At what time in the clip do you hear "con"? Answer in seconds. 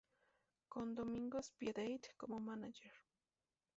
0.73-0.85